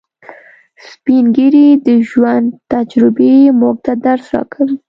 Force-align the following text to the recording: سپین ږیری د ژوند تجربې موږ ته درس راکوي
سپین 0.89 1.25
ږیری 1.35 1.67
د 1.87 1.87
ژوند 2.09 2.47
تجربې 2.71 3.33
موږ 3.59 3.75
ته 3.85 3.93
درس 4.05 4.25
راکوي 4.35 4.75